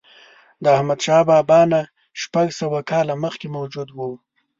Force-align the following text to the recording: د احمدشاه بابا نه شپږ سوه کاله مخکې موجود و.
د 0.63 0.65
احمدشاه 0.77 1.23
بابا 1.29 1.61
نه 1.71 1.81
شپږ 2.21 2.47
سوه 2.61 2.79
کاله 2.91 3.15
مخکې 3.23 3.47
موجود 3.57 3.89
و. 3.93 3.99